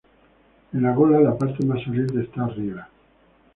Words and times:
En 0.73 0.81
la 0.81 0.95
gola 0.95 1.19
la 1.19 1.37
parte 1.37 1.63
más 1.63 1.83
saliente 1.83 2.23
está 2.23 2.45
arriba. 2.45 2.89